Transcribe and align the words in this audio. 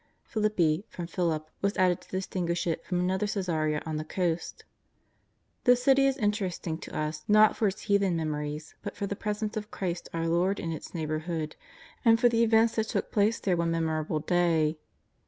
Philippi, 0.23 0.83
from 0.89 1.05
Philip, 1.05 1.47
was 1.61 1.77
added 1.77 2.01
to 2.01 2.09
distinguish 2.09 2.65
it 2.65 2.83
from 2.83 2.99
another 2.99 3.27
Csesarea 3.27 3.83
on 3.85 3.97
the 3.97 4.03
coast. 4.03 4.65
The 5.65 5.75
city 5.75 6.07
is 6.07 6.17
inter 6.17 6.47
esting 6.47 6.81
to 6.81 6.97
us, 6.97 7.23
not 7.27 7.55
for 7.55 7.67
its 7.67 7.81
heathen 7.81 8.15
memories, 8.15 8.73
but 8.81 8.95
for 8.97 9.05
the 9.05 9.15
presence 9.15 9.55
of 9.57 9.69
Christ 9.69 10.09
our 10.11 10.27
Lord 10.27 10.59
in 10.59 10.71
its 10.71 10.95
neighbourhood, 10.95 11.55
and 12.03 12.19
for 12.19 12.29
the 12.29 12.41
events 12.41 12.77
that 12.77 12.87
took 12.87 13.11
place 13.11 13.39
there 13.39 13.55
one 13.55 13.69
memorable 13.69 14.21
day. 14.21 14.79